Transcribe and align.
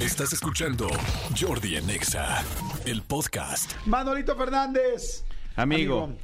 Estás 0.00 0.32
escuchando 0.32 0.88
Jordi 1.38 1.76
en 1.76 1.90
Exa, 1.90 2.42
el 2.86 3.02
podcast. 3.02 3.72
Manolito 3.84 4.34
Fernández. 4.34 5.24
Amigo. 5.56 6.16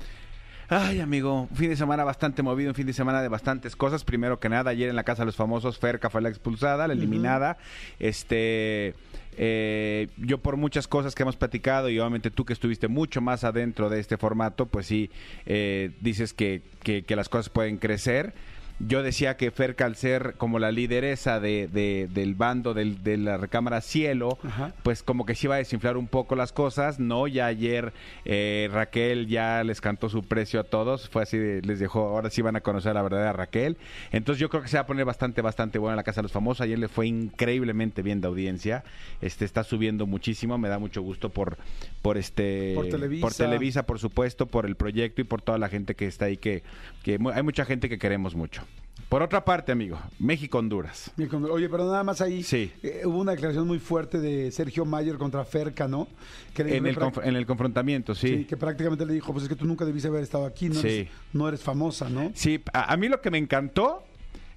Ay, 0.70 1.00
amigo, 1.00 1.42
un 1.42 1.56
fin 1.56 1.68
de 1.68 1.76
semana 1.76 2.02
bastante 2.02 2.42
movido, 2.42 2.70
un 2.70 2.74
fin 2.74 2.86
de 2.86 2.94
semana 2.94 3.20
de 3.20 3.28
bastantes 3.28 3.76
cosas. 3.76 4.02
Primero 4.02 4.40
que 4.40 4.48
nada, 4.48 4.70
ayer 4.70 4.88
en 4.88 4.96
la 4.96 5.04
Casa 5.04 5.22
de 5.22 5.26
los 5.26 5.36
Famosos, 5.36 5.78
Ferca 5.78 6.08
fue 6.08 6.22
la 6.22 6.30
expulsada, 6.30 6.88
la 6.88 6.94
eliminada. 6.94 7.58
Este, 7.98 8.94
eh, 9.36 10.08
yo 10.16 10.38
por 10.38 10.56
muchas 10.56 10.88
cosas 10.88 11.14
que 11.14 11.22
hemos 11.22 11.36
platicado 11.36 11.90
y 11.90 11.98
obviamente 11.98 12.30
tú 12.30 12.46
que 12.46 12.54
estuviste 12.54 12.88
mucho 12.88 13.20
más 13.20 13.44
adentro 13.44 13.90
de 13.90 14.00
este 14.00 14.16
formato, 14.16 14.64
pues 14.64 14.86
sí, 14.86 15.10
eh, 15.44 15.90
dices 16.00 16.32
que, 16.32 16.62
que, 16.82 17.02
que 17.02 17.14
las 17.14 17.28
cosas 17.28 17.50
pueden 17.50 17.76
crecer. 17.76 18.32
Yo 18.78 19.02
decía 19.02 19.38
que 19.38 19.50
Ferca, 19.50 19.86
al 19.86 19.96
ser 19.96 20.34
como 20.36 20.58
la 20.58 20.70
lideresa 20.70 21.40
de, 21.40 21.66
de- 21.66 22.08
del 22.12 22.34
bando 22.34 22.74
del- 22.74 23.02
de 23.02 23.16
la 23.16 23.38
recámara 23.38 23.80
Cielo, 23.80 24.38
Ajá. 24.44 24.74
pues 24.82 25.02
como 25.02 25.24
que 25.24 25.34
sí 25.34 25.46
iba 25.46 25.54
a 25.54 25.58
desinflar 25.58 25.96
un 25.96 26.08
poco 26.08 26.36
las 26.36 26.52
cosas. 26.52 27.00
No, 27.00 27.26
ya 27.26 27.46
ayer 27.46 27.94
eh, 28.26 28.68
Raquel 28.70 29.28
ya 29.28 29.64
les 29.64 29.80
cantó 29.80 30.10
su 30.10 30.24
precio 30.24 30.60
a 30.60 30.64
todos. 30.64 31.08
Fue 31.08 31.22
así, 31.22 31.38
de- 31.38 31.62
les 31.62 31.78
dejó, 31.80 32.00
ahora 32.00 32.28
sí 32.28 32.42
van 32.42 32.54
a 32.56 32.60
conocer 32.60 32.90
a 32.90 32.94
la 32.94 33.02
verdadera 33.02 33.32
Raquel. 33.32 33.78
Entonces 34.12 34.40
yo 34.40 34.50
creo 34.50 34.62
que 34.62 34.68
se 34.68 34.76
va 34.76 34.82
a 34.82 34.86
poner 34.86 35.06
bastante, 35.06 35.40
bastante 35.40 35.78
bueno 35.78 35.94
en 35.94 35.96
la 35.96 36.02
Casa 36.02 36.20
de 36.20 36.24
los 36.24 36.32
Famosos. 36.32 36.60
Ayer 36.60 36.78
le 36.78 36.88
fue 36.88 37.06
increíblemente 37.06 38.02
bien 38.02 38.20
de 38.20 38.28
audiencia. 38.28 38.84
Este 39.22 39.46
está 39.46 39.64
subiendo 39.64 40.06
muchísimo. 40.06 40.58
Me 40.58 40.68
da 40.68 40.78
mucho 40.78 41.00
gusto 41.00 41.30
por, 41.30 41.56
por 42.02 42.18
este 42.18 42.72
Por 42.74 42.88
Televisa. 42.90 43.22
por 43.22 43.32
Televisa, 43.32 43.86
por 43.86 43.98
supuesto, 43.98 44.44
por 44.44 44.66
el 44.66 44.76
proyecto 44.76 45.22
y 45.22 45.24
por 45.24 45.40
toda 45.40 45.56
la 45.56 45.70
gente 45.70 45.94
que 45.94 46.06
está 46.06 46.26
ahí, 46.26 46.36
que, 46.36 46.62
que 47.02 47.18
hay 47.34 47.42
mucha 47.42 47.64
gente 47.64 47.88
que 47.88 47.98
queremos 47.98 48.34
mucho. 48.34 48.65
Por 49.08 49.22
otra 49.22 49.44
parte, 49.44 49.70
amigo, 49.70 49.98
México-Honduras. 50.18 51.12
Oye, 51.50 51.68
pero 51.68 51.84
nada 51.86 52.02
más 52.02 52.20
ahí 52.20 52.42
Sí. 52.42 52.72
eh, 52.82 53.02
hubo 53.04 53.18
una 53.20 53.32
declaración 53.32 53.64
muy 53.66 53.78
fuerte 53.78 54.18
de 54.18 54.50
Sergio 54.50 54.84
Mayer 54.84 55.16
contra 55.16 55.44
Ferca, 55.44 55.86
¿no? 55.86 56.08
Que 56.52 56.64
le 56.64 56.76
En 56.76 56.86
el, 56.86 56.98
en 57.22 57.36
el 57.36 57.46
confrontamiento, 57.46 58.16
sí, 58.16 58.28
sí. 58.38 58.44
que 58.46 58.56
prácticamente 58.56 59.06
le 59.06 59.12
dijo, 59.14 59.32
pues 59.32 59.44
es 59.44 59.48
que 59.48 59.54
tú 59.54 59.64
nunca 59.64 59.84
debiste 59.84 60.08
haber 60.08 60.24
estado 60.24 60.44
aquí, 60.44 60.68
no, 60.68 60.74
Sí. 60.74 60.88
eres, 60.88 61.08
no 61.32 61.46
eres 61.48 61.62
famosa, 61.62 62.08
¿no? 62.08 62.32
Sí, 62.34 62.60
a, 62.72 62.92
a 62.92 62.96
mí 62.96 63.08
lo 63.08 63.20
que 63.20 63.30
me 63.30 63.38
encantó 63.38 64.02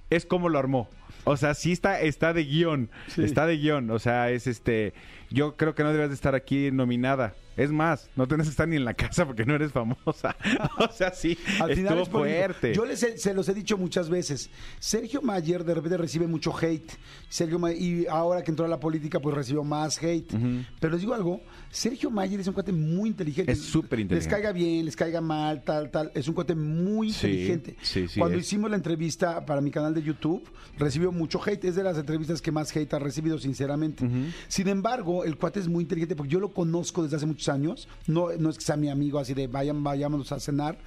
es 0.09 0.25
cómo 0.25 0.49
lo 0.49 0.57
armó. 0.57 0.89
O 1.25 1.37
sea, 1.37 1.53
sí 1.53 1.71
está, 1.71 2.01
está 2.01 2.33
de 2.33 2.43
guion. 2.45 2.89
Está 3.17 3.45
de 3.45 3.57
guion. 3.57 3.91
O 3.91 3.99
sea, 3.99 4.31
es 4.31 4.47
este. 4.47 4.93
Yo 5.31 5.55
creo 5.55 5.75
que 5.75 5.83
no 5.83 5.91
debes 5.93 6.09
de 6.09 6.15
estar 6.15 6.35
aquí 6.35 6.71
nominada. 6.71 7.33
Es 7.57 7.71
más, 7.71 8.09
no 8.15 8.25
tienes 8.25 8.47
que 8.47 8.51
estar 8.51 8.67
ni 8.69 8.77
en 8.77 8.85
la 8.85 8.93
casa 8.93 9.25
porque 9.25 9.43
no 9.45 9.53
eres 9.53 9.73
famosa. 9.73 10.35
o 10.79 10.89
sea, 10.93 11.11
sí, 11.13 11.37
Al 11.59 11.75
final 11.75 11.99
estuvo 11.99 12.25
es 12.25 12.33
fuerte. 12.37 12.73
Yo 12.73 12.85
les 12.85 13.03
he- 13.03 13.17
se 13.17 13.33
los 13.33 13.49
he 13.49 13.53
dicho 13.53 13.77
muchas 13.77 14.09
veces. 14.09 14.49
Sergio 14.79 15.21
Mayer 15.21 15.65
de 15.65 15.73
repente 15.73 15.97
recibe 15.97 16.25
mucho 16.25 16.53
hate. 16.57 16.89
Sergio 17.27 17.59
Ma- 17.59 17.73
y 17.73 18.05
ahora 18.09 18.43
que 18.43 18.51
entró 18.51 18.65
a 18.65 18.69
la 18.69 18.79
política, 18.79 19.19
pues 19.19 19.35
recibió 19.35 19.63
más 19.65 20.01
hate. 20.01 20.33
Pero 20.79 20.93
les 20.93 21.01
digo 21.01 21.13
algo, 21.13 21.41
Sergio 21.69 22.09
Mayer 22.09 22.39
es 22.39 22.47
un 22.47 22.53
cuate 22.53 22.71
muy 22.71 23.09
inteligente. 23.09 23.51
Es 23.51 23.59
súper 23.61 23.99
inteligente. 23.99 24.29
Les 24.33 24.33
caiga 24.41 24.53
bien, 24.53 24.85
les 24.85 24.95
caiga 24.95 25.19
mal, 25.19 25.61
tal, 25.63 25.91
tal. 25.91 26.11
Es 26.15 26.29
un 26.29 26.35
cuate 26.35 26.55
muy 26.55 27.11
Sí, 27.11 27.27
inteligente. 27.27 27.75
sí, 27.81 28.07
sí 28.07 28.19
Cuando 28.21 28.37
es. 28.37 28.45
hicimos 28.45 28.69
la 28.71 28.77
entrevista 28.77 29.45
para 29.45 29.59
mi 29.59 29.69
canal 29.69 29.93
de 29.93 30.01
YouTube, 30.01 30.49
recibió 30.77 31.11
mucho 31.11 31.41
hate. 31.45 31.65
Es 31.65 31.75
de 31.75 31.83
las 31.83 31.97
entrevistas 31.97 32.41
que 32.41 32.53
más 32.53 32.73
hate 32.73 32.93
ha 32.93 32.99
recibido, 32.99 33.37
sinceramente. 33.37 34.07
Sin 34.47 34.69
embargo, 34.69 35.18
el 35.23 35.37
cuate 35.37 35.59
es 35.59 35.67
muy 35.67 35.83
inteligente 35.83 36.15
porque 36.15 36.31
yo 36.31 36.39
lo 36.39 36.49
conozco 36.53 37.03
desde 37.03 37.17
hace 37.17 37.25
muchos 37.25 37.49
años. 37.49 37.87
No, 38.07 38.29
no 38.37 38.49
es 38.49 38.57
que 38.57 38.63
sea 38.63 38.77
mi 38.77 38.89
amigo 38.89 39.19
así 39.19 39.33
de 39.33 39.47
vayan, 39.47 39.83
vayámonos 39.83 40.31
a 40.31 40.39
cenar, 40.39 40.77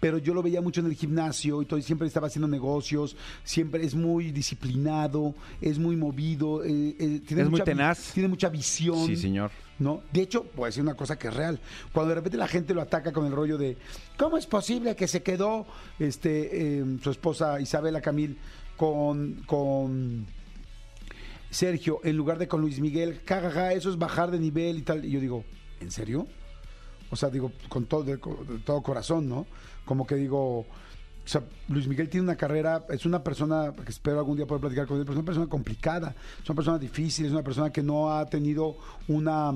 pero 0.00 0.18
yo 0.18 0.34
lo 0.34 0.42
veía 0.42 0.60
mucho 0.60 0.80
en 0.80 0.86
el 0.86 0.94
gimnasio 0.94 1.62
y 1.62 1.66
todo, 1.66 1.78
y 1.78 1.82
siempre 1.82 2.06
estaba 2.06 2.26
haciendo 2.26 2.48
negocios, 2.48 3.16
siempre 3.44 3.84
es 3.84 3.94
muy 3.94 4.32
disciplinado, 4.32 5.34
es 5.60 5.78
muy 5.78 5.96
movido, 5.96 6.64
eh, 6.64 6.96
eh, 6.98 7.20
tiene 7.26 7.42
Es 7.42 7.48
muy 7.48 7.50
mucha 7.50 7.64
tenaz. 7.64 8.12
Tiene 8.12 8.28
mucha 8.28 8.48
visión. 8.48 9.06
Sí, 9.06 9.16
señor. 9.16 9.50
¿no? 9.78 10.02
De 10.12 10.22
hecho, 10.22 10.46
voy 10.56 10.64
a 10.64 10.66
decir 10.66 10.82
una 10.82 10.94
cosa 10.94 11.18
que 11.18 11.28
es 11.28 11.34
real. 11.34 11.60
Cuando 11.92 12.10
de 12.10 12.14
repente 12.16 12.36
la 12.36 12.48
gente 12.48 12.74
lo 12.74 12.82
ataca 12.82 13.12
con 13.12 13.26
el 13.26 13.32
rollo 13.32 13.58
de 13.58 13.76
¿cómo 14.16 14.36
es 14.36 14.46
posible 14.46 14.96
que 14.96 15.06
se 15.06 15.22
quedó 15.22 15.66
este 15.98 16.80
eh, 16.80 16.84
su 17.02 17.10
esposa 17.10 17.60
Isabela 17.60 18.00
Camil 18.00 18.38
con, 18.76 19.42
con 19.46 20.26
Sergio 21.50 22.00
en 22.04 22.16
lugar 22.16 22.38
de 22.38 22.48
con 22.48 22.60
Luis 22.60 22.80
Miguel? 22.80 23.20
Jajaja, 23.26 23.72
eso 23.72 23.90
es 23.90 23.98
bajar 23.98 24.30
de 24.30 24.38
nivel 24.38 24.78
y 24.78 24.82
tal. 24.82 25.04
Y 25.04 25.10
yo 25.10 25.20
digo, 25.20 25.44
¿en 25.80 25.90
serio? 25.90 26.26
O 27.10 27.16
sea, 27.16 27.30
digo, 27.30 27.52
con 27.68 27.86
todo, 27.86 28.02
de, 28.02 28.16
de 28.16 28.58
todo 28.64 28.82
corazón, 28.82 29.28
¿no? 29.28 29.46
Como 29.84 30.06
que 30.06 30.14
digo, 30.14 30.66
o 31.28 31.30
sea, 31.30 31.42
Luis 31.68 31.86
Miguel 31.86 32.08
tiene 32.08 32.24
una 32.24 32.36
carrera, 32.36 32.86
es 32.88 33.04
una 33.04 33.22
persona 33.22 33.74
que 33.84 33.90
espero 33.90 34.18
algún 34.18 34.36
día 34.36 34.46
poder 34.46 34.62
platicar 34.62 34.86
con 34.86 34.98
él, 34.98 35.04
pero 35.04 35.12
es 35.12 35.18
una 35.18 35.26
persona 35.26 35.46
complicada, 35.46 36.14
es 36.42 36.48
una 36.48 36.56
persona 36.56 36.78
difícil, 36.78 37.26
es 37.26 37.32
una 37.32 37.42
persona 37.42 37.70
que 37.70 37.82
no 37.82 38.12
ha 38.12 38.24
tenido 38.26 38.76
una, 39.08 39.50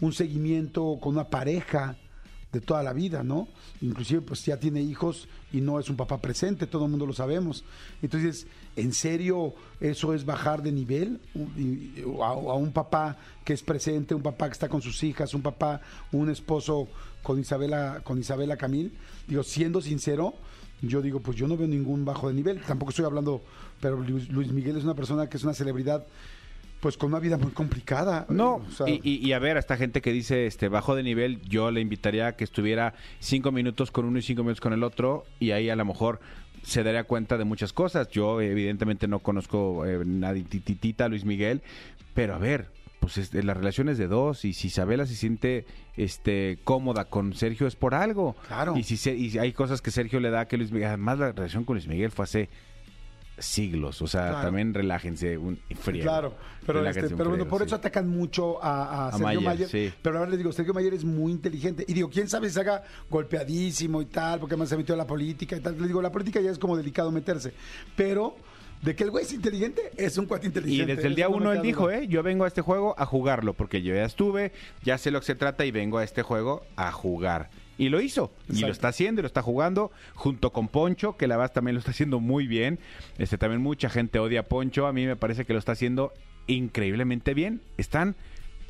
un 0.00 0.12
seguimiento 0.12 0.98
con 1.00 1.14
una 1.14 1.28
pareja 1.30 1.96
de 2.54 2.60
toda 2.60 2.84
la 2.84 2.92
vida, 2.92 3.24
¿no? 3.24 3.48
Inclusive 3.82 4.20
pues 4.20 4.44
ya 4.44 4.58
tiene 4.58 4.80
hijos 4.80 5.28
y 5.52 5.60
no 5.60 5.80
es 5.80 5.90
un 5.90 5.96
papá 5.96 6.18
presente, 6.18 6.68
todo 6.68 6.84
el 6.84 6.90
mundo 6.90 7.04
lo 7.04 7.12
sabemos. 7.12 7.64
Entonces, 8.00 8.46
¿en 8.76 8.92
serio 8.92 9.54
eso 9.80 10.14
es 10.14 10.24
bajar 10.24 10.62
de 10.62 10.70
nivel? 10.70 11.20
A, 12.22 12.32
un 12.34 12.72
papá 12.72 13.18
que 13.44 13.52
es 13.52 13.62
presente, 13.62 14.14
un 14.14 14.22
papá 14.22 14.46
que 14.46 14.52
está 14.52 14.68
con 14.68 14.80
sus 14.80 15.02
hijas, 15.02 15.34
un 15.34 15.42
papá, 15.42 15.80
un 16.12 16.30
esposo 16.30 16.86
con 17.24 17.40
Isabela, 17.40 18.02
con 18.04 18.20
Isabela 18.20 18.56
Camil. 18.56 18.96
Digo, 19.26 19.42
siendo 19.42 19.80
sincero, 19.80 20.34
yo 20.80 21.02
digo, 21.02 21.18
pues 21.18 21.36
yo 21.36 21.48
no 21.48 21.56
veo 21.56 21.66
ningún 21.66 22.04
bajo 22.04 22.28
de 22.28 22.34
nivel. 22.34 22.60
Tampoco 22.60 22.90
estoy 22.90 23.04
hablando, 23.04 23.42
pero 23.80 23.96
Luis 23.96 24.52
Miguel 24.52 24.76
es 24.76 24.84
una 24.84 24.94
persona 24.94 25.28
que 25.28 25.38
es 25.38 25.42
una 25.42 25.54
celebridad, 25.54 26.06
pues 26.84 26.98
con 26.98 27.08
una 27.12 27.18
vida 27.18 27.38
muy 27.38 27.50
complicada. 27.52 28.26
No, 28.28 28.56
O 28.56 28.70
sea, 28.70 28.86
y, 28.86 29.00
y- 29.02 29.26
y 29.26 29.32
a 29.32 29.38
ver, 29.38 29.56
a 29.56 29.60
esta 29.60 29.78
gente 29.78 30.02
que 30.02 30.12
dice 30.12 30.44
este 30.44 30.68
bajo 30.68 30.94
de 30.94 31.02
nivel, 31.02 31.40
yo 31.40 31.70
le 31.70 31.80
invitaría 31.80 32.26
a 32.26 32.32
que 32.36 32.44
estuviera 32.44 32.92
cinco 33.20 33.52
minutos 33.52 33.90
con 33.90 34.04
uno 34.04 34.18
y 34.18 34.22
cinco 34.22 34.42
minutos 34.42 34.60
con 34.60 34.74
el 34.74 34.82
otro, 34.84 35.24
y 35.40 35.52
ahí 35.52 35.70
a 35.70 35.76
lo 35.76 35.86
mejor 35.86 36.20
se 36.62 36.82
daría 36.82 37.04
cuenta 37.04 37.38
de 37.38 37.44
muchas 37.44 37.72
cosas. 37.72 38.10
Yo 38.10 38.42
evidentemente 38.42 39.08
no 39.08 39.20
conozco 39.20 39.86
eh, 39.86 40.02
nadie 40.04 40.42
titita 40.44 41.06
a 41.06 41.08
Luis 41.08 41.24
Miguel, 41.24 41.62
pero 42.12 42.34
a 42.34 42.38
ver, 42.38 42.66
pues 43.00 43.16
es- 43.16 43.32
la 43.32 43.54
relación 43.54 43.88
es 43.88 43.96
de 43.96 44.06
dos, 44.06 44.44
y 44.44 44.52
si 44.52 44.66
Isabela 44.68 45.06
se 45.06 45.14
siente 45.14 45.64
este 45.96 46.58
cómoda 46.64 47.06
con 47.06 47.32
Sergio 47.32 47.66
es 47.66 47.76
por 47.76 47.94
algo. 47.94 48.36
Claro. 48.46 48.76
Y 48.76 48.82
si, 48.82 48.98
se- 48.98 49.14
y 49.16 49.38
hay 49.38 49.52
cosas 49.54 49.80
que 49.80 49.90
Sergio 49.90 50.20
le 50.20 50.28
da 50.28 50.48
que 50.48 50.58
Luis 50.58 50.70
Miguel, 50.70 50.88
además 50.88 51.18
la 51.18 51.32
relación 51.32 51.64
con 51.64 51.76
Luis 51.76 51.88
Miguel 51.88 52.10
fue 52.10 52.24
hace 52.24 52.50
siglos, 53.38 54.00
o 54.02 54.06
sea, 54.06 54.28
Claro. 54.28 54.44
también 54.46 54.72
relájense 54.74 55.36
un 55.38 55.58
y 55.68 55.74
friego. 55.74 56.04
Claro, 56.04 56.34
pero, 56.64 56.78
Relájense 56.80 57.06
este, 57.06 57.16
pero 57.16 57.30
friego, 57.30 57.48
por 57.48 57.60
sí. 57.60 57.66
eso 57.66 57.76
atacan 57.76 58.08
mucho 58.08 58.62
a, 58.62 59.08
a 59.08 59.10
Sergio 59.12 59.26
Mayer, 59.26 59.42
Mayer. 59.42 59.68
sí. 59.68 59.92
Pero 60.02 60.18
ahora 60.18 60.30
les 60.30 60.38
digo, 60.38 60.52
Sergio 60.52 60.72
Mayer 60.74 60.94
es 60.94 61.04
muy 61.04 61.32
inteligente. 61.32 61.84
Y 61.88 61.92
digo, 61.94 62.08
quién 62.10 62.28
sabe 62.28 62.48
si 62.48 62.54
se 62.54 62.60
haga 62.60 62.82
golpeadísimo 63.10 64.02
y 64.02 64.06
tal, 64.06 64.38
porque 64.40 64.54
además 64.54 64.68
se 64.68 64.76
metió 64.76 64.94
a 64.94 64.98
la 64.98 65.06
política 65.06 65.56
y 65.56 65.60
tal. 65.60 65.76
Les 65.78 65.88
digo, 65.88 66.00
la 66.02 66.12
política 66.12 66.40
ya 66.40 66.50
es 66.50 66.58
como 66.58 66.76
delicado 66.76 67.10
meterse. 67.10 67.52
Pero 67.96 68.36
de 68.82 68.94
que 68.94 69.04
el 69.04 69.10
güey 69.10 69.24
es 69.24 69.32
inteligente, 69.32 69.90
es 69.96 70.18
un 70.18 70.26
cuate 70.26 70.46
Y 70.46 70.48
inteligente. 70.48 70.94
desde 70.96 71.08
el 71.08 71.14
día 71.14 71.24
Eso 71.26 71.32
no 71.34 71.38
me 71.40 71.42
uno 71.46 71.52
él 71.54 71.62
dijo, 71.62 71.84
duda. 71.84 71.98
¿eh? 71.98 72.06
Yo 72.08 72.22
vengo 72.22 72.44
a 72.44 72.48
este 72.48 72.60
juego 72.60 72.94
a 72.98 73.06
jugarlo, 73.06 73.54
porque 73.54 73.82
yo 73.82 73.94
ya 73.94 74.04
estuve, 74.04 74.52
ya 74.82 74.98
sé 74.98 75.10
lo 75.10 75.20
que 75.20 75.26
se 75.26 75.34
trata 75.34 75.64
y 75.64 75.70
vengo 75.70 75.98
a 75.98 76.04
este 76.04 76.22
juego 76.22 76.64
a 76.76 76.92
jugar. 76.92 77.50
Y 77.76 77.88
lo 77.88 78.00
hizo, 78.00 78.30
y 78.48 78.60
lo 78.60 78.68
está 78.68 78.88
haciendo, 78.88 79.20
y 79.20 79.22
lo 79.22 79.26
está 79.26 79.42
jugando, 79.42 79.90
junto 80.14 80.52
con 80.52 80.68
Poncho, 80.68 81.16
que 81.16 81.26
la 81.26 81.36
verdad 81.36 81.52
también 81.54 81.74
lo 81.74 81.80
está 81.80 81.90
haciendo 81.90 82.20
muy 82.20 82.46
bien. 82.46 82.78
Este 83.18 83.36
También 83.36 83.60
mucha 83.60 83.88
gente 83.90 84.18
odia 84.18 84.40
a 84.40 84.42
Poncho, 84.44 84.86
a 84.86 84.92
mí 84.92 85.06
me 85.06 85.16
parece 85.16 85.44
que 85.44 85.52
lo 85.52 85.58
está 85.58 85.72
haciendo 85.72 86.12
increíblemente 86.46 87.34
bien. 87.34 87.62
Están 87.76 88.14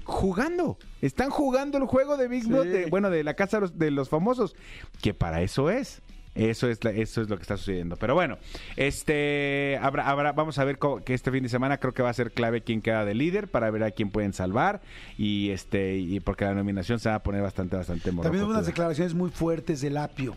jugando, 0.04 0.78
están 1.02 1.30
jugando 1.30 1.78
el 1.78 1.84
juego 1.84 2.16
de 2.16 2.28
Big 2.28 2.44
Sí. 2.44 2.48
Brother, 2.48 2.90
bueno, 2.90 3.10
de 3.10 3.24
la 3.24 3.34
casa 3.34 3.58
de 3.58 3.60
los, 3.62 3.78
de 3.78 3.90
los 3.90 4.08
famosos, 4.08 4.54
que 5.02 5.12
para 5.14 5.42
eso 5.42 5.70
es. 5.70 6.00
Eso 6.34 6.68
es, 6.68 6.82
la- 6.82 6.90
eso 6.90 7.22
es 7.22 7.28
lo 7.28 7.36
que 7.36 7.42
está 7.42 7.56
sucediendo. 7.56 7.96
Pero 7.96 8.14
bueno, 8.14 8.38
este 8.76 9.78
habrá, 9.80 10.08
habrá, 10.08 10.32
vamos 10.32 10.58
a 10.58 10.64
ver 10.64 10.78
que 11.04 11.14
este 11.14 11.30
fin 11.30 11.42
de 11.42 11.48
semana 11.48 11.78
creo 11.78 11.92
que 11.94 12.02
va 12.02 12.10
a 12.10 12.14
ser 12.14 12.32
clave 12.32 12.62
quién 12.62 12.82
queda 12.82 13.04
de 13.04 13.14
líder 13.14 13.48
para 13.48 13.70
ver 13.70 13.84
a 13.84 13.90
quién 13.92 14.10
pueden 14.10 14.32
salvar 14.32 14.82
y 15.16 15.50
este 15.50 15.96
y 15.96 16.20
porque 16.20 16.44
la 16.44 16.54
nominación 16.54 16.98
se 16.98 17.08
va 17.08 17.16
a 17.16 17.22
poner 17.22 17.42
bastante 17.42 17.76
bastante 17.76 18.10
También 18.10 18.44
hubo 18.44 18.50
unas 18.50 18.66
declaraciones 18.66 19.14
muy 19.14 19.30
fuertes 19.30 19.80
del 19.80 19.96
apio. 19.96 20.36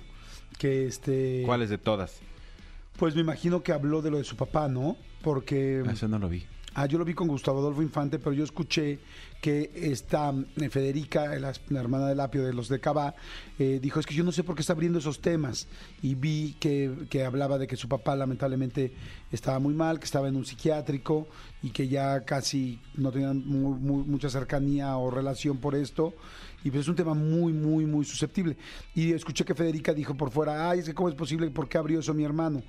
Que 0.58 0.88
este. 0.88 1.44
¿Cuáles 1.46 1.70
de 1.70 1.78
todas? 1.78 2.20
Pues 2.98 3.14
me 3.14 3.22
imagino 3.22 3.62
que 3.62 3.72
habló 3.74 4.02
de 4.02 4.10
lo 4.10 4.18
de 4.18 4.24
su 4.24 4.36
papá, 4.36 4.68
¿no? 4.68 4.98
Porque. 5.22 5.84
Ah, 5.88 5.92
Eso 5.92 6.08
no 6.08 6.18
lo 6.18 6.30
vi. 6.30 6.46
Ah, 6.74 6.86
yo 6.88 6.98
lo 6.98 7.06
vi 7.06 7.14
con 7.14 7.28
Gustavo 7.28 7.60
Adolfo 7.60 7.82
Infante, 7.82 8.18
pero 8.20 8.34
yo 8.34 8.44
escuché 8.44 9.00
que 9.42 9.72
esta 9.76 10.34
eh, 10.60 10.70
Federica, 10.70 11.38
la, 11.40 11.54
hermana 11.80 12.08
del 12.08 12.20
apio 12.20 12.44
de 12.44 12.54
los 12.54 12.70
de 12.70 12.80
Cabá, 12.80 13.16
eh, 13.60 13.80
dijo, 13.82 14.00
es 14.00 14.06
que 14.06 14.16
yo 14.16 14.24
no 14.24 14.32
sé 14.32 14.44
por 14.44 14.56
qué 14.56 14.62
está 14.62 14.74
abriendo 14.74 15.00
esos 15.00 15.22
temas. 15.22 15.68
Y 16.02 16.16
vi 16.16 16.56
que, 16.60 16.92
que 17.10 17.24
hablaba 17.24 17.58
de 17.58 17.68
que 17.68 17.76
su 17.76 17.88
papá 17.88 18.16
lamentablemente 18.16 18.94
estaba 19.32 19.60
muy 19.60 19.74
mal, 19.74 20.00
que 20.00 20.06
estaba 20.06 20.28
en 20.28 20.36
un 20.36 20.46
psiquiátrico 20.46 21.28
y 21.62 21.70
que 21.70 21.88
ya 21.88 22.26
casi 22.26 22.80
no 22.96 23.12
tenían 23.12 23.46
mu- 23.46 23.76
mu- 23.78 24.06
mucha 24.06 24.30
cercanía 24.30 24.98
o 24.98 25.12
relación 25.12 25.58
por 25.58 25.76
esto. 25.76 26.14
Y 26.64 26.72
pues 26.72 26.82
es 26.82 26.88
un 26.88 26.96
tema 26.96 27.14
muy, 27.14 27.54
muy, 27.54 27.86
muy 27.86 28.04
susceptible. 28.06 28.58
Y 28.96 29.14
escuché 29.14 29.46
que 29.46 29.54
Federica 29.56 29.94
dijo 29.94 30.16
por 30.16 30.32
fuera, 30.32 30.70
ay, 30.70 30.80
es 30.80 30.86
que 30.86 30.94
cómo 30.94 31.10
es 31.10 31.16
posible, 31.16 31.50
¿por 31.52 31.70
qué 31.70 31.78
abrió 31.78 32.00
eso 32.00 32.14
mi 32.14 32.24
hermano? 32.24 32.64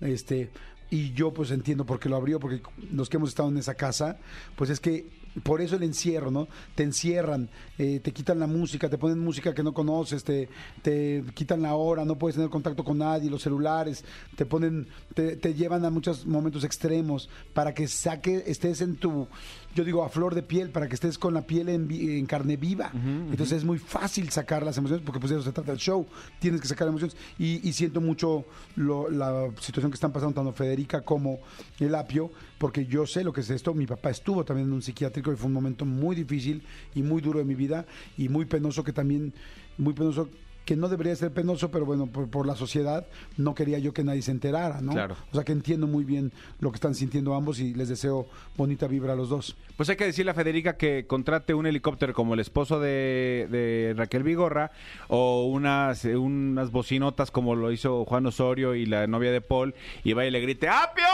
Este, 0.00 0.50
y 0.90 1.12
yo 1.12 1.32
pues 1.32 1.50
entiendo 1.50 1.84
por 1.84 2.00
qué 2.00 2.08
lo 2.08 2.16
abrió, 2.16 2.40
porque 2.40 2.62
los 2.92 3.08
que 3.08 3.18
hemos 3.18 3.28
estado 3.28 3.50
en 3.50 3.58
esa 3.58 3.74
casa, 3.74 4.18
pues 4.56 4.70
es 4.70 4.80
que 4.80 5.06
por 5.42 5.60
eso 5.60 5.76
el 5.76 5.82
encierro, 5.82 6.30
¿no? 6.30 6.46
Te 6.74 6.82
encierran, 6.84 7.48
eh, 7.78 8.00
te 8.00 8.12
quitan 8.12 8.38
la 8.38 8.46
música, 8.46 8.88
te 8.88 8.98
ponen 8.98 9.18
música 9.18 9.52
que 9.54 9.62
no 9.62 9.74
conoces, 9.74 10.22
te, 10.24 10.48
te 10.82 11.24
quitan 11.34 11.62
la 11.62 11.74
hora, 11.74 12.04
no 12.04 12.16
puedes 12.16 12.36
tener 12.36 12.50
contacto 12.50 12.84
con 12.84 12.98
nadie, 12.98 13.28
los 13.30 13.42
celulares, 13.42 14.04
te 14.36 14.46
ponen, 14.46 14.86
te, 15.14 15.36
te 15.36 15.54
llevan 15.54 15.84
a 15.84 15.90
muchos 15.90 16.24
momentos 16.26 16.62
extremos 16.64 17.28
para 17.52 17.74
que 17.74 17.88
saque, 17.88 18.44
estés 18.46 18.80
en 18.80 18.96
tu, 18.96 19.26
yo 19.74 19.84
digo, 19.84 20.04
a 20.04 20.08
flor 20.08 20.34
de 20.34 20.42
piel, 20.42 20.70
para 20.70 20.88
que 20.88 20.94
estés 20.94 21.18
con 21.18 21.34
la 21.34 21.42
piel 21.42 21.68
en, 21.68 21.90
en 21.90 22.26
carne 22.26 22.56
viva. 22.56 22.90
Entonces 22.94 23.58
es 23.58 23.64
muy 23.64 23.78
fácil 23.78 24.30
sacar 24.30 24.62
las 24.64 24.78
emociones, 24.78 25.04
porque 25.04 25.18
pues 25.20 25.30
de 25.30 25.36
eso 25.36 25.44
se 25.44 25.52
trata 25.52 25.72
el 25.72 25.78
show, 25.78 26.06
tienes 26.38 26.60
que 26.60 26.68
sacar 26.68 26.86
emociones. 26.88 27.16
Y, 27.38 27.66
y 27.68 27.72
siento 27.72 28.00
mucho 28.00 28.44
lo- 28.76 29.10
la 29.10 29.50
situación 29.60 29.90
que 29.90 29.96
están 29.96 30.12
pasando 30.12 30.34
tanto 30.34 30.52
Federica 30.52 31.00
como 31.00 31.40
el 31.80 31.94
Apio, 31.94 32.30
porque 32.58 32.86
yo 32.86 33.06
sé 33.06 33.24
lo 33.24 33.32
que 33.32 33.40
es 33.40 33.50
esto. 33.50 33.74
Mi 33.74 33.86
papá 33.86 34.10
estuvo 34.10 34.44
también 34.44 34.68
en 34.68 34.74
un 34.74 34.82
psiquiátrico 34.82 35.23
y 35.32 35.36
fue 35.36 35.46
un 35.46 35.52
momento 35.52 35.84
muy 35.84 36.16
difícil 36.16 36.62
y 36.94 37.02
muy 37.02 37.20
duro 37.22 37.38
de 37.38 37.44
mi 37.44 37.54
vida 37.54 37.86
y 38.16 38.28
muy 38.28 38.44
penoso 38.44 38.84
que 38.84 38.92
también, 38.92 39.32
muy 39.78 39.94
penoso 39.94 40.28
que 40.64 40.76
no 40.76 40.88
debería 40.88 41.14
ser 41.14 41.30
penoso, 41.32 41.70
pero 41.70 41.84
bueno, 41.84 42.06
por, 42.06 42.28
por 42.28 42.46
la 42.46 42.54
sociedad 42.54 43.06
no 43.36 43.54
quería 43.54 43.78
yo 43.78 43.92
que 43.92 44.02
nadie 44.02 44.22
se 44.22 44.30
enterara, 44.30 44.80
¿no? 44.80 44.92
Claro. 44.92 45.16
O 45.30 45.34
sea 45.34 45.44
que 45.44 45.52
entiendo 45.52 45.86
muy 45.86 46.04
bien 46.04 46.32
lo 46.60 46.70
que 46.70 46.76
están 46.76 46.94
sintiendo 46.94 47.34
ambos 47.34 47.60
y 47.60 47.74
les 47.74 47.88
deseo 47.88 48.26
bonita 48.56 48.86
vibra 48.86 49.12
a 49.12 49.16
los 49.16 49.28
dos. 49.28 49.56
Pues 49.76 49.88
hay 49.88 49.96
que 49.96 50.06
decirle 50.06 50.30
a 50.30 50.34
Federica 50.34 50.76
que 50.76 51.06
contrate 51.06 51.52
un 51.52 51.66
helicóptero 51.66 52.14
como 52.14 52.34
el 52.34 52.40
esposo 52.40 52.80
de, 52.80 53.46
de 53.50 53.94
Raquel 53.96 54.22
Vigorra 54.22 54.70
o 55.08 55.44
unas, 55.44 56.04
eh, 56.04 56.16
unas 56.16 56.70
bocinotas 56.70 57.30
como 57.30 57.54
lo 57.56 57.70
hizo 57.70 58.04
Juan 58.04 58.24
Osorio 58.26 58.74
y 58.74 58.86
la 58.86 59.06
novia 59.06 59.32
de 59.32 59.40
Paul 59.40 59.74
y 60.02 60.12
vaya 60.12 60.28
y 60.28 60.30
le 60.30 60.40
grite 60.40 60.68
¡Apio! 60.68 61.04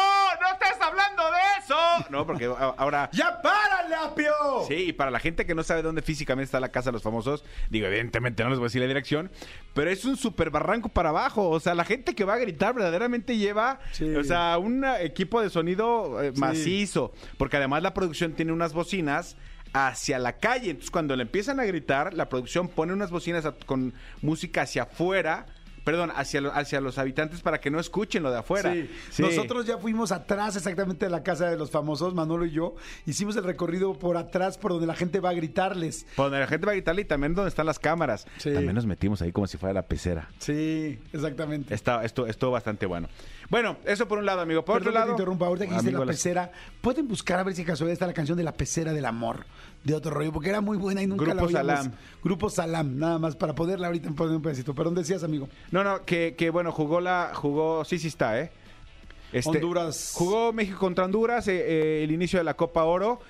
¡No 0.41 0.49
estés 0.53 0.81
hablando 0.81 1.23
de 1.25 1.41
eso! 1.59 2.11
No, 2.11 2.27
porque 2.27 2.45
ahora... 2.45 3.11
¡Ya 3.13 3.41
párale, 3.43 3.60
Sí, 4.69 4.75
y 4.89 4.93
para 4.93 5.11
la 5.11 5.21
gente 5.21 5.47
que 5.47 5.55
no 5.55 5.63
sabe 5.63 5.83
dónde 5.83 6.03
físicamente 6.03 6.45
está 6.47 6.61
la 6.61 6.71
casa 6.71 6.91
de 6.91 6.95
los 6.95 7.03
famosos, 7.03 7.45
digo, 7.71 7.87
evidentemente 7.87 8.43
no 8.43 8.51
les 8.51 8.59
voy 8.59 8.67
a 8.67 8.69
decir 8.69 8.81
la 8.81 8.87
dirección, 8.89 9.31
pero 9.75 9.91
es 9.91 10.05
un 10.05 10.17
super 10.17 10.51
barranco 10.51 10.89
para 10.89 11.11
abajo. 11.11 11.49
O 11.49 11.61
sea, 11.61 11.75
la 11.75 11.85
gente 11.85 12.15
que 12.15 12.25
va 12.25 12.35
a 12.35 12.39
gritar 12.39 12.75
verdaderamente 12.75 13.37
lleva, 13.37 13.81
Sí. 13.93 14.15
o 14.15 14.25
sea, 14.25 14.59
un 14.59 14.85
equipo 15.01 15.41
de 15.41 15.51
sonido 15.51 16.23
eh, 16.23 16.33
Sí. 16.35 16.41
macizo, 16.41 17.13
porque 17.39 17.57
además 17.57 17.83
la 17.83 17.95
producción 17.95 18.33
tiene 18.33 18.53
unas 18.53 18.73
bocinas 18.73 19.37
hacia 19.73 20.19
la 20.19 20.39
calle. 20.39 20.71
Entonces, 20.71 20.91
cuando 20.91 21.15
le 21.15 21.23
empiezan 21.23 21.61
a 21.61 21.65
gritar, 21.65 22.13
la 22.15 22.29
producción 22.29 22.69
pone 22.69 22.93
unas 22.93 23.11
bocinas 23.11 23.49
con 23.67 23.95
música 24.21 24.63
hacia 24.63 24.83
afuera. 24.83 25.47
Perdón, 25.91 26.13
hacia, 26.15 26.41
lo- 26.41 26.53
hacia 26.55 26.81
los 26.81 26.99
habitantes 26.99 27.41
para 27.41 27.61
que 27.61 27.69
no 27.71 27.81
escuchen 27.81 28.23
lo 28.23 28.31
de 28.31 28.39
afuera. 28.39 28.73
Sí. 28.73 28.89
Sí. 29.11 29.23
Nosotros 29.23 29.67
ya 29.67 29.77
fuimos 29.79 30.13
atrás 30.13 30.55
exactamente 30.55 31.07
de 31.07 31.11
la 31.11 31.25
casa 31.25 31.51
de 31.51 31.57
los 31.59 31.71
famosos, 31.73 32.15
Manolo 32.15 32.47
y 32.47 32.53
yo. 32.53 32.77
Hicimos 33.07 33.35
el 33.37 33.43
recorrido 33.43 33.95
por 33.99 34.17
atrás, 34.17 34.57
por 34.57 34.71
donde 34.71 34.87
la 34.87 34.95
gente 34.95 35.19
va 35.19 35.31
a 35.31 35.33
gritarles. 35.33 36.07
Donde 36.17 36.39
la 36.39 36.47
gente 36.47 36.65
va 36.67 36.71
a 36.73 36.75
gritarle 36.77 37.03
y 37.03 37.05
también 37.07 37.35
donde 37.35 37.49
están 37.49 37.67
las 37.67 37.81
cámaras. 37.81 38.27
Sí. 38.39 38.53
También 38.53 38.75
nos 38.77 38.87
metimos 38.87 39.21
ahí 39.23 39.33
como 39.33 39.49
si 39.49 39.59
fuera 39.59 39.73
la 39.73 39.83
pecera. 39.83 40.29
Sí, 40.39 40.99
exactamente. 41.13 41.75
Está, 41.75 42.05
esto, 42.05 42.27
estuvo 42.29 42.53
bastante 42.53 42.87
bueno. 42.87 43.09
Bueno, 43.51 43.77
eso 43.85 44.07
por 44.07 44.19
un 44.19 44.27
lado, 44.27 44.41
amigo. 44.41 44.65
Por 44.65 44.77
Perdón 44.77 44.89
otro 44.89 44.93
que 44.93 44.95
te 44.95 45.01
lado. 45.01 45.11
interrumpa, 45.13 45.47
ahorita 45.47 45.65
que 45.67 45.71
dijiste 45.73 45.89
amigo, 45.89 46.05
la 46.05 46.13
pecera, 46.13 46.53
pueden 46.81 47.09
buscar 47.09 47.41
a 47.41 47.43
ver 47.43 47.55
si 47.55 47.65
casualidad 47.65 47.95
está 47.95 48.07
la 48.07 48.13
canción 48.13 48.39
de 48.39 48.45
la 48.45 48.53
pecera 48.53 48.93
del 48.93 49.05
amor 49.05 49.45
de 49.83 49.95
otro 49.95 50.13
rollo, 50.13 50.33
porque 50.33 50.51
era 50.51 50.61
muy 50.61 50.77
buena 50.77 51.03
y 51.03 51.09
nunca 51.09 51.25
la 51.27 51.33
Grupo 51.35 51.47
oíamos. 51.47 51.67
Salam. 51.67 51.93
Grupo 52.23 52.49
Salam, 52.49 52.99
nada 52.99 53.19
más 53.19 53.35
para 53.35 53.55
poderla 53.55 53.89
ahorita 53.89 54.11
poner 54.13 54.37
un 54.37 54.43
pedacito. 54.43 54.73
Perdón, 54.75 54.95
decías, 54.95 55.25
amigo. 55.25 55.49
No, 55.73 55.83
no, 55.83 56.05
que, 56.05 56.37
que 56.39 56.51
bueno, 56.51 56.71
jugó 56.71 57.01
la. 57.01 57.33
Jugó. 57.35 57.85
Sí, 57.85 57.99
sí 57.99 58.09
está, 58.09 58.39
¿eh? 58.41 58.53
Este, 59.33 59.51
Honduras. 59.51 60.13
Jugó 60.15 60.53
México 60.53 60.79
contra 60.79 61.05
Honduras, 61.05 61.47
eh, 61.49 61.59
eh, 61.59 62.05
el 62.05 62.13
inicio 62.13 62.39
de 62.39 62.45
la 62.45 62.55
Copa 62.55 62.85
Oro. 62.85 63.21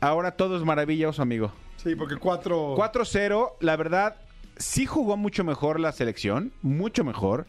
Ahora 0.00 0.32
todo 0.32 0.56
es 0.56 0.64
maravilloso, 0.64 1.22
amigo. 1.22 1.52
Sí, 1.76 1.94
porque 1.96 2.16
cuatro. 2.16 2.76
4-0, 2.76 3.54
la 3.60 3.76
verdad, 3.76 4.16
sí 4.56 4.86
jugó 4.86 5.16
mucho 5.16 5.42
mejor 5.44 5.80
la 5.80 5.92
selección, 5.92 6.52
mucho 6.62 7.02
mejor. 7.04 7.46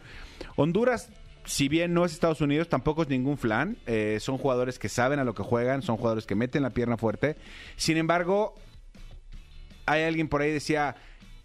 Honduras, 0.56 1.10
si 1.46 1.68
bien 1.68 1.94
no 1.94 2.06
es 2.06 2.14
Estados 2.14 2.42
Unidos, 2.42 2.70
tampoco 2.70 3.04
es 3.04 3.10
ningún 3.10 3.38
flan. 3.38 3.78
eh, 3.86 4.18
son 4.20 4.38
jugadores 4.38 4.80
que 4.80 4.90
saben 4.90 5.20
a 5.20 5.24
lo 5.24 5.34
que 5.34 5.44
juegan, 5.44 5.82
son 5.82 5.98
jugadores 5.98 6.26
que 6.26 6.36
meten 6.36 6.64
la 6.64 6.72
pierna 6.72 6.98
fuerte. 6.98 7.36
Sin 7.76 7.98
embargo, 7.98 8.56
hay 9.86 10.04
alguien 10.04 10.30
por 10.30 10.42
ahí 10.42 10.52
decía, 10.52 10.96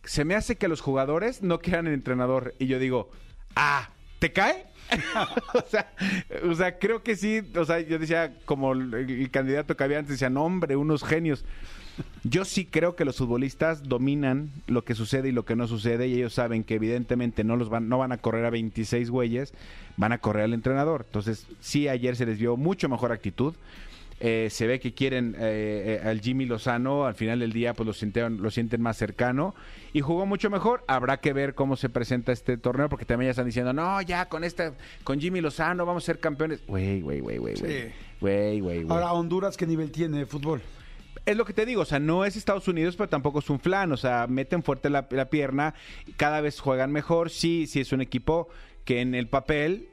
se 0.05 0.25
me 0.25 0.35
hace 0.35 0.57
que 0.57 0.69
los 0.69 0.81
jugadores 0.81 1.43
no 1.43 1.59
quieran 1.59 1.87
el 1.87 1.95
entrenador. 1.95 2.55
Y 2.59 2.67
yo 2.67 2.79
digo, 2.79 3.11
ah, 3.57 3.91
¿te 4.19 4.33
cae? 4.33 4.67
o, 6.45 6.55
sea, 6.55 6.79
creo 6.79 7.03
que 7.03 7.17
sí. 7.17 7.43
O 7.57 7.65
sea, 7.65 7.81
yo 7.81 7.99
decía, 7.99 8.35
como 8.45 8.73
el, 8.73 8.95
el 8.95 9.31
candidato 9.31 9.77
que 9.77 9.85
había 9.85 9.99
antes, 9.99 10.13
decía, 10.13 10.31
no, 10.31 10.45
hombre, 10.45 10.77
unos 10.77 11.05
genios. 11.05 11.45
Yo 12.25 12.45
sí 12.45 12.65
creo 12.65 12.97
que 12.97 13.05
los 13.05 13.17
futbolistas 13.17 13.89
dominan 13.89 14.51
lo 14.67 14.85
que 14.85 14.95
sucede 14.95 15.29
y 15.29 15.33
lo 15.33 15.45
que 15.45 15.57
no 15.57 15.67
sucede 15.67 16.09
y 16.09 16.15
ellos 16.15 16.35
saben 16.35 16.65
que 16.65 16.75
evidentemente 16.75 17.45
no 17.45 17.57
los 17.57 17.69
van 17.69 17.89
no 17.89 17.99
van 17.99 18.13
a 18.13 18.19
correr 18.19 18.45
a 18.45 18.51
26 18.51 19.11
güeyes, 19.11 19.55
van 19.97 20.13
a 20.13 20.19
correr 20.19 20.45
al 20.45 20.55
entrenador. 20.55 21.05
Entonces, 21.07 21.47
sí 21.61 21.89
ayer 21.89 22.17
se 22.17 22.27
les 22.27 22.39
vio 22.39 22.57
mucho 22.57 22.89
mejor 22.89 23.13
actitud. 23.13 23.55
Eh, 24.21 24.49
se 24.51 24.67
ve 24.67 24.81
que 24.81 24.95
quieren 24.95 25.37
eh, 25.39 26.01
eh, 26.03 26.09
al 26.09 26.21
Jimmy 26.21 26.45
Lozano, 26.45 27.07
al 27.07 27.15
final 27.15 27.39
del 27.39 27.53
día 27.53 27.73
pues 27.75 27.87
lo 27.87 27.93
sienten, 27.93 28.43
lo 28.43 28.51
sienten 28.51 28.83
más 28.83 28.97
cercano 28.97 29.55
y 29.93 30.01
jugó 30.01 30.27
mucho 30.27 30.51
mejor. 30.51 30.83
Habrá 30.89 31.19
que 31.19 31.33
ver 31.33 31.55
cómo 31.55 31.77
se 31.77 31.89
presenta 31.89 32.33
este 32.33 32.57
torneo 32.57 32.89
porque 32.89 33.05
también 33.05 33.29
ya 33.29 33.31
están 33.31 33.47
diciendo, 33.47 33.73
"No, 33.73 34.03
ya 34.03 34.29
con 34.29 34.43
esta 34.43 34.75
con 35.05 35.21
Jimmy 35.21 35.41
Lozano 35.41 35.87
vamos 35.87 36.03
a 36.03 36.07
ser 36.07 36.19
campeones." 36.19 36.61
Güey, 36.67 37.01
güey, 37.01 37.21
güey, 37.21 37.39
güey. 37.39 37.55
güey. 37.55 37.73
Sí. 37.73 37.89
Güey, 38.21 38.61
güey, 38.61 38.83
güey. 38.83 38.97
Ahora, 38.97 39.13
Honduras, 39.13 39.57
¿qué 39.57 39.69
nivel 39.69 39.93
tiene 39.93 40.19
de 40.19 40.27
fútbol? 40.27 40.61
Es 41.29 41.37
lo 41.37 41.45
que 41.45 41.53
te 41.53 41.67
digo, 41.67 41.83
o 41.83 41.85
sea, 41.85 41.99
no 41.99 42.25
es 42.25 42.37
Estados 42.37 42.69
Unidos, 42.69 42.97
pero 42.97 43.11
tampoco 43.11 43.41
es 43.41 43.51
un 43.51 43.61
flan, 43.61 43.93
o 43.93 43.99
sea, 43.99 44.27
meten 44.27 44.63
fuerte 44.63 44.89
la, 44.89 45.07
la 45.11 45.29
pierna, 45.29 45.75
cada 46.17 46.41
vez 46.41 46.59
juegan 46.59 46.91
mejor, 46.91 47.29
sí, 47.29 47.67
sí 47.67 47.81
es 47.81 47.93
un 47.93 48.01
equipo 48.01 48.49
que 48.87 49.03
en 49.03 49.15
el 49.15 49.29
papel 49.29 49.91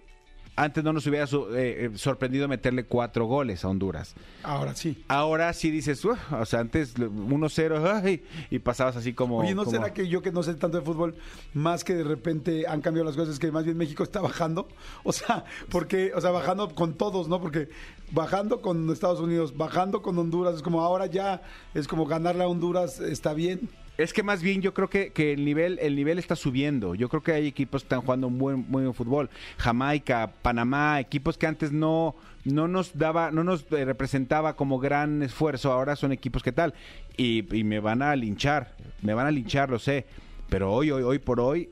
antes 0.56 0.84
no 0.84 0.94
nos 0.94 1.06
hubiera 1.08 1.26
eh, 1.26 1.30
eh, 1.54 1.92
sorprendido 1.96 2.48
meterle 2.48 2.86
cuatro 2.86 3.26
goles 3.26 3.66
a 3.66 3.68
Honduras. 3.70 4.16
Ahora 4.44 4.74
sí. 4.76 5.04
Ahora 5.08 5.52
sí 5.54 5.70
dices, 5.70 6.04
o 6.06 6.46
sea, 6.46 6.62
antes 6.62 6.96
1-0 6.96 8.02
ay, 8.04 8.24
y 8.50 8.60
pasabas 8.60 8.96
así 8.96 9.14
como... 9.14 9.40
Oye, 9.40 9.54
¿no 9.54 9.66
como- 9.66 9.76
será 9.78 9.94
que 9.94 10.08
yo 10.08 10.22
que 10.22 10.32
no 10.32 10.44
sé 10.44 10.54
tanto 10.56 10.78
de 10.78 10.84
fútbol, 10.86 11.16
más 11.54 11.84
que 11.84 11.94
de 11.96 12.04
repente 12.04 12.66
han 12.68 12.82
cambiado 12.82 13.06
las 13.06 13.18
cosas, 13.18 13.38
que 13.38 13.52
más 13.52 13.66
bien 13.66 13.78
México 13.78 14.04
está 14.04 14.22
bajando? 14.22 14.68
O 15.04 15.12
sea, 15.12 15.46
porque, 15.70 16.14
o 16.16 16.22
sea, 16.22 16.32
bajando 16.32 16.74
con 16.74 16.96
todos, 16.96 17.28
¿no? 17.28 17.40
Porque 17.40 17.70
bajando 18.12 18.62
con 18.62 18.90
Estados 18.90 19.20
Unidos, 19.20 19.56
bajando 19.56 20.02
con 20.02 20.18
Honduras, 20.18 20.56
es 20.56 20.62
como 20.62 20.82
ahora 20.82 21.06
ya, 21.06 21.42
es 21.74 21.88
como 21.88 22.06
ganarle 22.06 22.44
a 22.44 22.48
Honduras 22.48 23.00
está 23.00 23.34
bien. 23.34 23.70
Es 23.98 24.12
que 24.14 24.24
más 24.24 24.42
bien 24.42 24.62
yo 24.62 24.74
creo 24.74 24.90
que, 24.90 25.12
que 25.12 25.34
el 25.34 25.46
nivel 25.46 25.80
el 25.82 25.96
nivel 25.96 26.20
está 26.20 26.36
subiendo. 26.36 26.96
Yo 26.96 27.08
creo 27.10 27.24
que 27.24 27.32
hay 27.32 27.48
equipos 27.48 27.82
que 27.82 27.86
están 27.86 28.02
jugando 28.02 28.28
un 28.28 28.38
buen, 28.38 28.66
muy 28.70 28.84
buen 28.84 28.94
fútbol. 28.94 29.30
Jamaica, 29.58 30.34
Panamá, 30.42 31.00
equipos 31.00 31.38
que 31.38 31.48
antes 31.48 31.72
no 31.72 32.16
no 32.44 32.68
nos 32.68 32.98
daba 32.98 33.32
no 33.32 33.44
nos 33.44 33.66
eh, 33.72 33.86
representaba 33.86 34.56
como 34.56 34.80
gran 34.80 35.24
esfuerzo. 35.24 35.72
Ahora 35.72 35.96
son 35.96 36.12
equipos 36.12 36.44
que 36.44 36.52
tal 36.52 36.74
y, 37.18 37.56
y 37.58 37.64
me 37.64 37.80
van 37.80 38.02
a 38.02 38.16
linchar, 38.16 38.76
me 39.02 39.14
van 39.14 39.28
a 39.28 39.32
linchar, 39.32 39.70
lo 39.70 39.80
sé. 39.80 40.06
Pero 40.50 40.74
hoy 40.74 40.92
hoy 40.92 41.04
hoy 41.04 41.20
por 41.20 41.40
hoy 41.40 41.70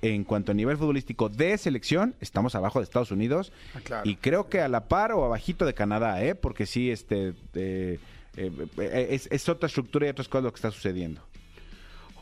en 0.00 0.24
cuanto 0.24 0.52
a 0.52 0.54
nivel 0.54 0.76
futbolístico 0.76 1.28
de 1.28 1.58
selección, 1.58 2.14
estamos 2.20 2.54
abajo 2.54 2.78
de 2.78 2.84
Estados 2.84 3.10
Unidos 3.10 3.52
Ah, 3.74 3.80
claro. 3.82 4.08
y 4.08 4.14
creo 4.16 4.48
que 4.48 4.60
a 4.60 4.68
la 4.68 4.86
par 4.86 5.12
o 5.12 5.24
abajito 5.24 5.66
de 5.66 5.74
Canadá, 5.74 6.22
¿eh? 6.22 6.34
Porque 6.36 6.66
sí, 6.66 6.90
este, 6.90 7.34
eh, 7.54 7.98
eh, 8.36 9.08
es, 9.10 9.28
es 9.32 9.48
otra 9.48 9.66
estructura 9.66 10.06
y 10.06 10.10
otras 10.10 10.28
cosas 10.28 10.44
lo 10.44 10.52
que 10.52 10.56
está 10.56 10.70
sucediendo. 10.70 11.20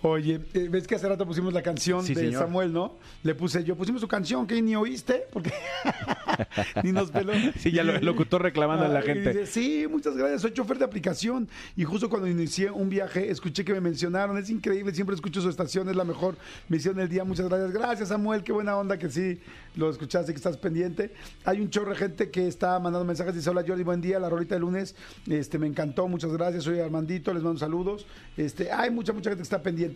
Oye, 0.09 0.41
eh, 0.55 0.69
ves 0.71 0.87
que 0.87 0.95
hace 0.95 1.09
rato 1.09 1.27
pusimos 1.27 1.53
la 1.53 1.63
canción 1.63 2.05
Sí, 2.05 2.15
de 2.15 2.21
señor. 2.27 2.43
Samuel, 2.45 2.73
¿no? 2.73 2.97
Le 3.23 3.35
puse 3.35 3.65
yo, 3.65 3.75
pusimos 3.77 4.01
su 4.01 4.09
canción 4.09 4.47
que 4.47 4.61
ni 4.63 4.77
oíste, 4.77 5.25
porque 5.33 5.53
ni 6.83 6.93
nos 6.93 7.11
peló. 7.11 7.33
Sí, 7.59 7.73
ya 7.73 7.83
lo- 7.83 7.99
locutor 8.01 8.43
reclamando 8.43 8.85
a 8.85 8.89
la 8.89 9.03
gente. 9.03 9.31
dice, 9.31 9.47
sí, 9.47 9.87
muchas 9.91 10.17
gracias, 10.17 10.43
soy 10.43 10.53
chofer 10.53 10.79
de 10.79 10.85
aplicación. 10.85 11.49
Y 11.77 11.85
justo 11.85 12.09
cuando 12.11 12.29
inicié 12.29 12.71
un 12.71 12.89
viaje, 12.89 13.31
escuché 13.31 13.65
que 13.65 13.73
me 13.73 13.81
mencionaron, 13.81 14.37
es 14.39 14.51
increíble, 14.51 14.95
siempre 14.95 15.15
escucho 15.15 15.41
su 15.41 15.49
estación, 15.49 15.89
es 15.89 15.97
la 15.97 16.05
mejor 16.05 16.37
misión 16.69 16.97
del 16.97 17.09
día, 17.09 17.25
muchas 17.25 17.49
gracias. 17.49 17.73
Gracias, 17.73 18.09
Samuel, 18.11 18.43
qué 18.43 18.53
buena 18.53 18.77
onda 18.77 18.99
que 18.99 19.09
sí 19.09 19.41
lo 19.77 19.91
escuchaste, 19.91 20.33
que 20.33 20.37
estás 20.37 20.57
pendiente. 20.57 21.13
Hay 21.45 21.61
un 21.61 21.71
chorro 21.71 21.91
de 21.91 21.97
gente 21.97 22.31
que 22.31 22.47
está 22.47 22.79
mandando 22.79 23.05
mensajes, 23.05 23.35
dice, 23.35 23.49
hola 23.51 23.65
Jordi, 23.67 23.83
buen 23.83 24.01
día, 24.01 24.19
la 24.19 24.29
rolita 24.29 24.55
de 24.55 24.61
lunes, 24.61 24.95
este, 25.27 25.59
me 25.59 25.67
encantó, 25.67 26.07
muchas 26.09 26.33
gracias, 26.33 26.65
soy 26.65 26.81
Armandito, 26.81 27.33
les 27.33 27.43
mando 27.43 27.59
saludos. 27.59 28.07
Este, 28.37 28.71
hay 28.71 28.91
mucha, 28.91 29.13
mucha 29.13 29.31
gente 29.31 29.39
que 29.39 29.43
está 29.45 29.63
pendiente. 29.63 29.96